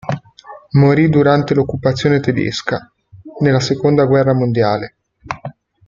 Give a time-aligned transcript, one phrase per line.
[0.71, 2.91] Morì durante l'occupazione tedesca,
[3.41, 4.95] nella seconda guerra mondiale.